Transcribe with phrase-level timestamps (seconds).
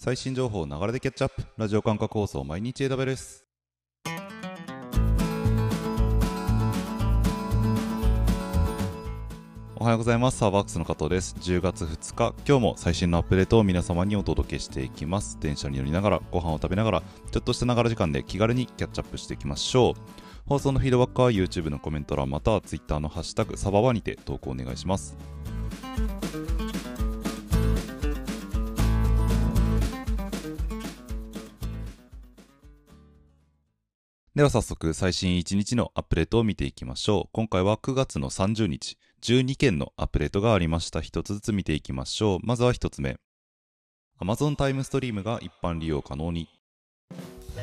[0.00, 1.42] 最新情報を流れでキャッチアップ。
[1.56, 3.44] ラジオ感覚放送毎日 AW です。
[9.74, 10.38] おはようございます。
[10.38, 11.34] サーバークスの加藤です。
[11.40, 15.36] 10月2日今日も最新のアップデートを皆様にお届けしていきます。
[15.40, 17.02] 電車に乗りながらご飯を食べながら
[17.32, 20.00] ちょっとしたながら時間で気軽にキャッチアップしていきましょう。
[20.46, 25.16] 放送のフィードバックは YouTube のコメント欄または Twitter のハッシュタグサババにて投稿お願いします。
[34.38, 37.28] では早速最新1日のアップデートを見ていきましょう。
[37.32, 41.00] 今回は9月の30日、12件のアップデートがありました。
[41.00, 42.38] 1つずつ見ていきましょう。
[42.44, 43.18] まずは1つ目。
[44.20, 46.48] Amazon タイムストリームが一般利用可能に。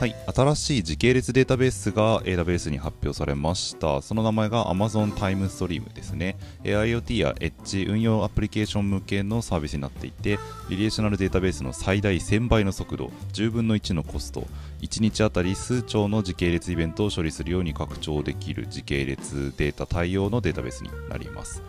[0.00, 4.02] はい、新しい時系列データベースが AWS に発表されました。
[4.02, 6.36] その名前が Amazon タイムストリームですね。
[6.64, 14.46] IoT や Edge 運用アプリケーション向けのサービスになっていて、リレーショナルデータベースの最大1000倍の速度、10分の1のコスト、
[14.82, 21.62] 1日あたり数兆の時系列イベントを処理するように拡張できる時系列データ対応のデータベースになります。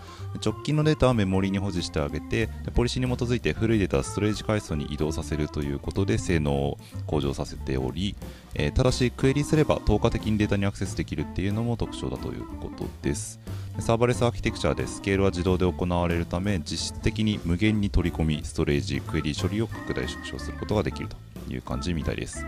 [0.44, 8.16] 直近のデータはメモリに保持してあげて、ポリシーに基づいて古いデータはストレージ階層に移動させるということで性能を向上させており、
[8.54, 13.40] えー、ただしクエリすれば透過的にデータにアクセスできるっていうのも特徴だということです。
[13.80, 21.18] サーバレスアーキテクチャでスケールは自動で行われるため実質的に無限に取り込みストレージクエリ処理を拡大縮小することができると
[21.50, 22.46] いう感じみたいです。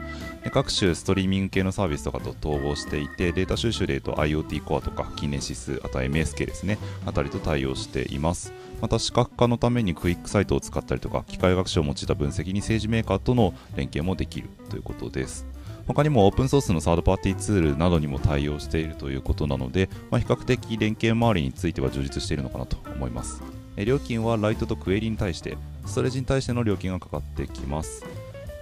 [0.52, 8.54] 各種ストリーミング系のサービスとかと統合していて、データ収集でいうと IoT コアとか、キネシス、あとは MSK ですね、あたりと対応しています。
[8.82, 15.46] また、視覚化のためにクイックサイトを使ったりとか、機械学習を用いた分析に政治メーカーとの連携もできるということです。
[15.88, 23.42] 他にもオープンソースのサードパーティーツールなどにも対応しているということなので、まあ、比較的連携周りについては充実しているのかなと思います。
[23.78, 28.04] 料金はライトとクエリに対して、ストレージに対しての料金がかかってきます。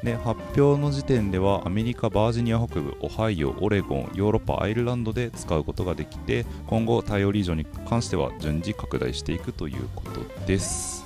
[0.03, 11.03] で発表の時点ではアメリカ、バージニア北部、オハイオ、オレゴン、ヨーロッパ、アイルランドで使うことができて今後、対応リージョンに関しては順次拡大していくということです。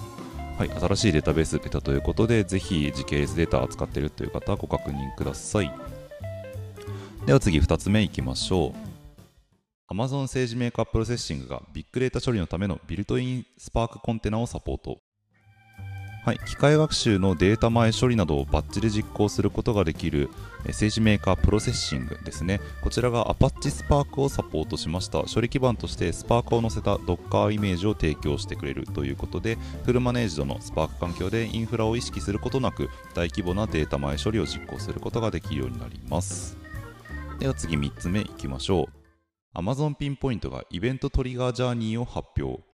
[0.58, 5.72] はい、新しいデータベース出たということでぜひ時系列データを扱っているという方はご確認ください。
[7.26, 8.90] では次2つ目いきましょう。
[9.94, 15.00] Amazon SageMaker Processing がビッグデータ処理のための built-in Spark container をサポート。
[16.26, 20.30] はい、機械学習のデータ前処理などをバッチリ実行することができる
[20.66, 22.60] SageMaker Processing ですね。
[22.84, 25.24] こちらが Apache Spark をサポートしました。
[25.24, 36.58] 処理基盤として Spark を載せた Docker イメージを提供してくれるということで、フルマネージドの Spark 環境でインフラを意識することなく大規模なデータ前処理を実行することができるようになります。
[37.40, 38.90] では次3つ目いきましょ
[39.56, 39.58] う。
[39.58, 42.69] Amazon Pinpoint がイベントトリガージャーニーを発表。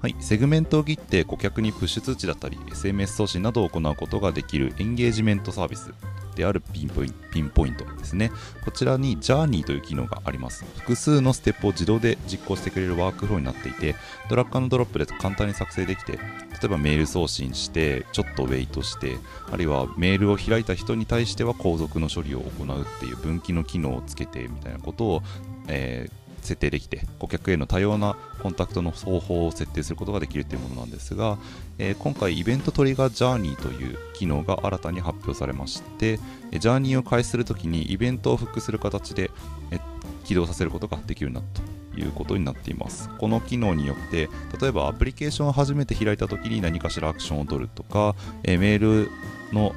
[0.00, 5.92] はい、セグメントを切って顧客にプッシュ通知だったり SMS 送信などを行うことができるエンゲージメントサービス
[6.36, 8.30] である Pinpoint ですね。
[8.62, 10.66] こちらにジャーニーという機能があります。
[10.76, 13.96] 複数のステップを自動で実行してくれるワークフローになっていて
[14.28, 16.18] ドラッグドロップで簡単に作成できて例
[16.64, 19.16] えばメール送信してちょっとウェイトして
[19.50, 25.22] あるいはメールを開いた人に対しては後続の処理を行うっていう分岐の機能をつけてみたいなことを、
[25.68, 31.36] えー設定できて顧客への多様なコンタクトの方法を設定することができるというものなんですが、
[31.78, 36.18] えー、今回イベントトリガージャーニーという機能が新たに発表されまして
[36.52, 39.32] ジャーニーを開始するときにイベントをフックする形で
[39.72, 39.80] え
[40.24, 41.60] 起動させることができるようになった
[41.96, 44.28] ということになっていますこの機能によって
[44.60, 48.14] 例えばアプリケーションを初めて開いたときに何かしらアクションを取るとか、
[48.44, 49.10] え、メール
[49.52, 49.74] の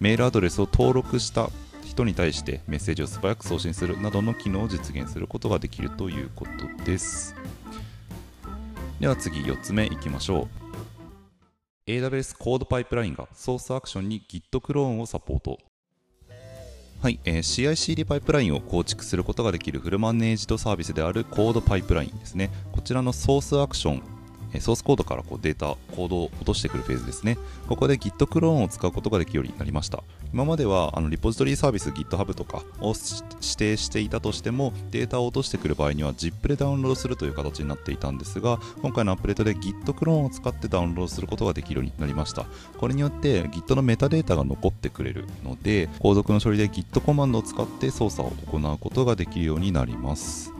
[0.00, 1.50] メールアドレスを登録した
[1.98, 6.46] 人に対してメッセージを素早く送信するなどの機能を実現することができるというこ
[6.78, 7.34] とです。
[9.00, 10.48] では次4つ目いきましょ
[11.86, 11.90] う。
[11.90, 15.58] AWS コードパイプラインがソースアクションに Git クローンをサポート。
[17.00, 22.50] はい、えー、CI/CD パイプラインを構築することができるフルマネージドサービスであるコードパイプラインですね。
[22.72, 24.17] こちらのソースアクション
[24.60, 27.38] ソースコードからこうデータ、コードを落としてくるフェーズですね。
[27.68, 30.02] ここで Git クローンを使うことができるようになりました。
[30.32, 32.94] 今まではあのリポジトリサービス GitHub とかを
[33.40, 42.46] 指定していたとしても、データを落としてくる場合には ZIP でダウンロードするという形になっていたんですが、今回のアップデートで Git クローンを使ってダウンロードすることができるようになりました。
[42.78, 50.52] これによって Git のメタデータが残ってくれるので、後続の処理で Git コマンドを使って操作を行うことができるようになります。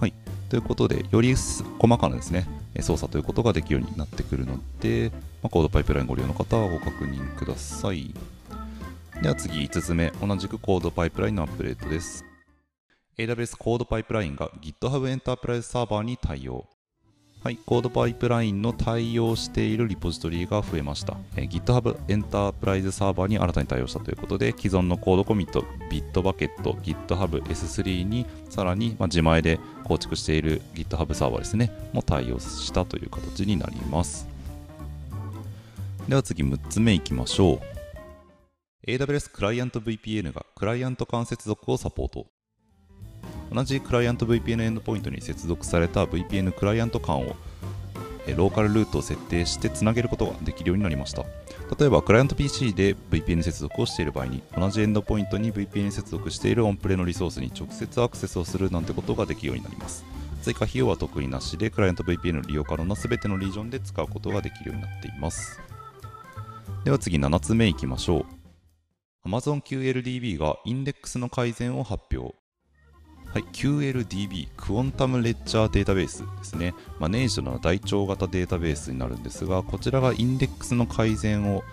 [0.00, 0.14] はい。
[0.48, 1.64] ということで、より細
[1.98, 2.46] かなですね、
[2.80, 5.10] 操作ということができるようになってくるので、
[5.42, 8.14] まあ、コードパイプラインご利用の方はご確認ください。
[9.22, 12.24] では次5つ目、同じくコードパイプラインのアップデートです。
[13.18, 16.66] AWS コードパイプラインが GitHub エンタープライズサーバーに対応。
[17.42, 21.16] はい、コードパイプラインの対応しているリポジトリが増えました。
[21.34, 34.28] えー、GitHub エンタープライズサーバーに新たに対応したということで、既存のコードコミット、Bitbucket、GitHub S3 にさらに、まあ、自前で構築している GitHub サーバーですね、も対応したという形になります。
[36.06, 37.60] では次6つ目いきましょう。
[38.86, 42.26] AWS クライアント VPN がクライアント間接続をサポート。
[43.52, 47.36] 同じクライアント VPN エンドポイントに接続された VPN クライアント間を
[48.36, 51.24] ローカルルートを設定してつなげることができるようになりました。
[51.78, 60.04] 例えばクライアント PC で VPN 接続をしている場合に同じエンドポイントに VPN 接続しているオンプレのリソースに直接アクセスをするなんてことができるようになります。
[60.42, 65.60] 追加費用は特になしでクライアント VPN の利用可能な全てのリージョンで使うことができるようになっています。
[66.84, 68.26] では次7つ目いきましょ
[69.24, 69.28] う。
[69.28, 72.41] Amazon QLDB がインデックスの改善を発表。
[73.32, 76.74] はい、QLDB、クォンタムレッジャーデータベースですね。
[76.98, 81.64] マネージドな台帳型データベースになるんですが、こちらがインデックスの改善を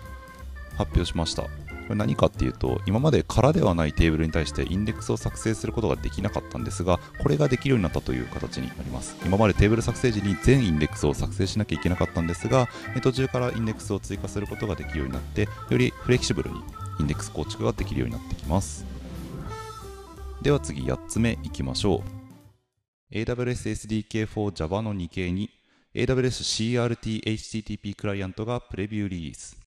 [0.78, 1.42] 発表しました。
[1.42, 1.48] こ
[1.90, 9.14] れ何かっていうと、今まで空ではないテーブルに対してインデックスを作成することができなかったんですが、これができるようになったという形になります。
[9.26, 12.70] 今までテーブル作成時に全インデックスを作成しなきゃいけなかったんですが、
[13.02, 16.56] 途中からインデックスを追加することができるようになって、よりフレキシブルに
[17.00, 18.89] インデックス構築ができるようになってきます。
[20.42, 23.14] では次8つ目いきましょう。
[23.14, 25.50] AWS SDK for Java の2系に
[25.94, 29.59] AWS CRT HTTP クライアントがプレビューリリース。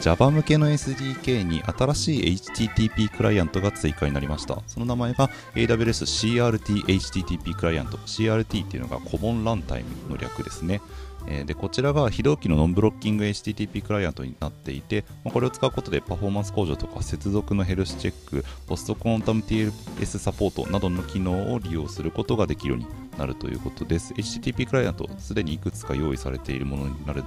[0.00, 4.62] Java 向けの SDK に新しい HTTP クライアントが追加になりました。
[4.66, 7.96] その名前が AWS CRT HTTP クライアント。
[7.98, 10.80] CRT っていうのがコモンランタイムの略ですね。
[11.26, 24.14] えでこちらが非同期のノンブロッキング HTTP クライアントになっていて、まこれを使うことでパフォーマンス向上とか接続のヘルスチェック、ポストコンタム TLS サポートなどの機能を利用することができるようになるということです。
[24.14, 27.24] HTTP クライアント、すでにいくつか用意されているものになる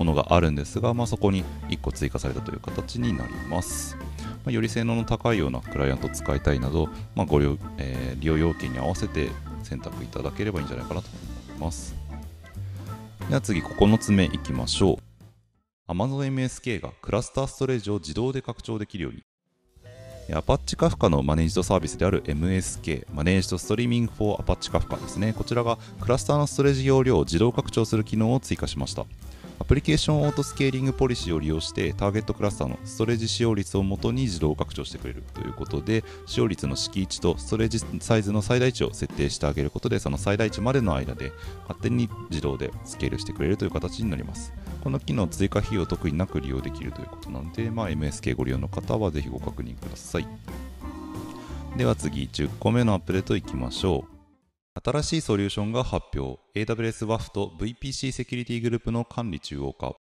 [0.00, 3.96] ものがあるんですが、まあ、そこに1個追加されたという形になります。
[3.98, 4.04] ま
[4.46, 9.28] あ、より性能の高いようなクライアントを使いたいなど、まあ、ご利用えー、利用要件に合わせて
[9.62, 11.08] 選択いただければいいんじゃないかなと
[11.48, 11.94] 思います。
[13.28, 14.98] では次9つ目いきましょ
[15.88, 19.22] う Amazon MSK がクラスターストレージを自動で拡張できるように
[20.30, 25.34] Apache Kafka のマネージドサービスである MSK、マネージドストリーミング for Apache Kafka ですね。
[25.36, 29.06] こちらがクラスターのストレージ容量を自動拡張する機能を追加しました。
[29.60, 41.30] アプリケーションオートスケーリングポリシーを利用してターゲットクラスターのストレージ使用率をもとに自動拡張してくれるということで使用率の敷地とストレージサイズの最大値を設定してあげることでその最大値までの間で
[41.68, 44.50] 勝手に自動でスケールしてくれるという形になります
[44.82, 50.26] この機能追加費用特になく利用できるということなので、まあ、MSK ご利用の方はぜひご確認ください
[51.76, 54.19] では次10個目のアップデートいきましょう
[54.72, 59.96] 新しいソリューションが発表 AWS WAF と VPC セキュリティグループの管理中央化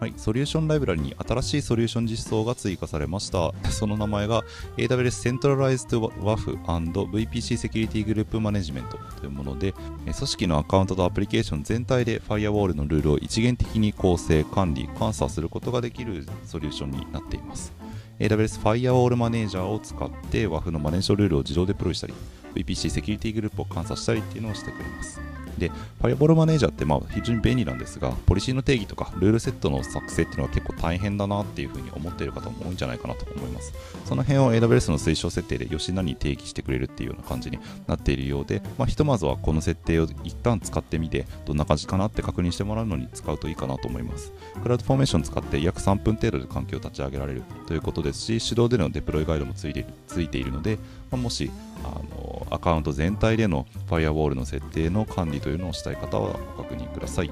[0.00, 3.52] はい、ソリューションライブラリに新しいソリューション実装が追加されました。
[3.70, 4.42] その名前が
[4.78, 8.88] AWS Centralized WAF VPC Security Group Management
[9.20, 17.72] というもので、組織のアカウントとアプリケーション全体で Firewall のルールを一元的に構成、管理、監査することができるソリューションになっています。
[18.18, 22.14] AWS Firewall Manager を使って WAF のマネージョンルールを自動デプロイしたり、
[22.54, 25.20] VPC セキュリティグループを監査したりっていうのをしてくれます。
[25.58, 25.70] で、
[26.02, 33.72] Firewall Manager ってまあ非常に便利なんですが、ポリシーの定義とかルールセットの作成っていうのは結構大変だなっていうふうに思っている方も多いんじゃないかなと思います。
[34.04, 44.32] その辺を AWS の推奨設定で吉田に定義してくれるっていうような感じになっているようで、まあ、ひとまずはこの設定を一旦使ってみて、どんな感じかなって確認してもらうのに使うといいかなと思います。
[44.62, 50.78] クラウドフォーメーション使って約3分程度で環境を立ち上げられるということですし、手動でのデプロイガイドもついているので、
[51.10, 51.50] まあ、もし
[51.84, 57.30] あのアカウント全体でのファイアウォールの設定の管理というのをしたい方はご確認ください。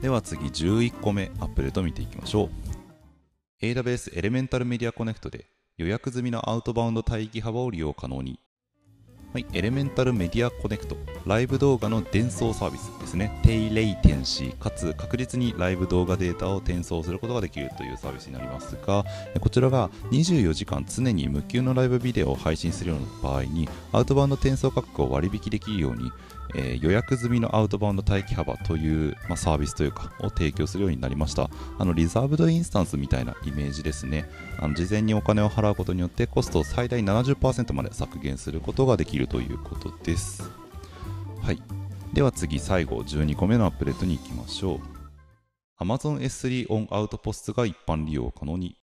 [0.00, 2.50] では次11個目アップデート見ていきましょう。
[3.62, 5.46] AWS エレメンタルメディアコネクトで
[5.78, 8.38] 予約済みのアウトバウンド帯域幅を利用可能に。
[9.36, 13.38] はい、エレメンタルメディアコネクト、ライブ動画の伝送サービスですね。
[13.42, 19.04] 低レイテンシーかつ確実にライブ動画データを転送することができるというサービスになりますが、
[19.38, 26.10] こちらが24時間常に無給のライブビデオを配信するような場合に、アウトバウンド転送価格を割引できるように、
[26.54, 31.50] えー、予約済みのアウトバウンド待機幅という、まあ、サービスというかを提供するようになりました。
[31.78, 34.28] あのリザーブドインスタンスみたいなイメージですね。
[34.58, 40.50] あの事前にお金を払うことによってコストを最大70%まで削減することができるということです。
[41.42, 41.62] はい。
[42.12, 44.80] では次最後12個目のアップデートに行きましょう。
[45.78, 48.76] Amazon S3 オンアウトポストが一般利用可能に。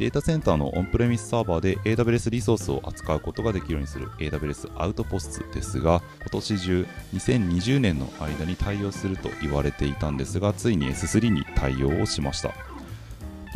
[0.00, 12.54] データセンターのオンプレミスサーバーで AWS リソースを扱うことができるようにする AWS アウトポストですが、今年中2020年の間に対応すると言われていたんですが、ついに S3 に対応をしました。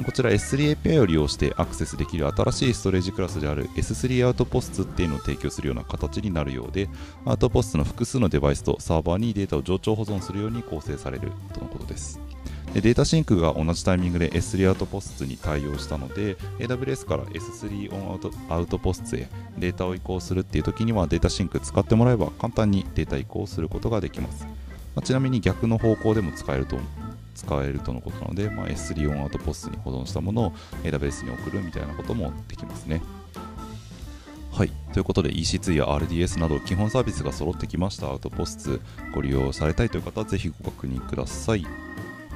[0.04, 6.90] こちら S3 API を利用してアクセスできる新しいストレージクラスである S3 アウトポストっていうのを提供するような形になるようで、
[7.24, 12.20] Outpost の複数のデバイスとサーバーにデータを冗長保存するように構成されるとのことです。
[12.74, 24.50] で DataSync が同じタイミングで S3 アウトポストに対応したので AWS から S3 オンアウトアウトポストへデータを移行するっていう時には DataSync 使ってもらえば簡単にデータ移行することができます、ま
[24.96, 26.76] あ、ちなみに逆の方向でも使えると
[27.36, 30.52] 使えるとのことなので、まあ、S3 オンアウトポストに保存したものを
[30.82, 33.02] AWS に送るみたいなこともできますね
[34.50, 34.70] はい。
[34.92, 38.80] ということで EC2 や RDS など基本サービスが揃ってきましたアウトポスト
[39.12, 41.66] ご利用されたいという方はぜひご確認ください。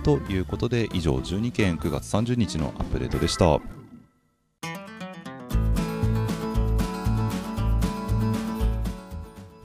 [0.08, 3.60] ということで以上12件9月30日のアップデートでした。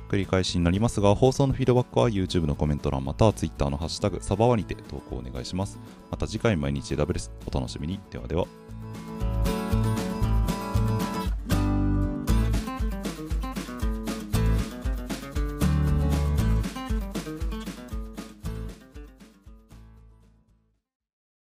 [0.10, 5.80] 繰り返しになりますが、放送のフィードバックは YouTube のコメント欄または Twitter のハッシュタグサバワにて投稿お願いします。
[6.12, 8.02] また次回毎日 AWS お楽しみに。
[8.12, 8.46] ではでは。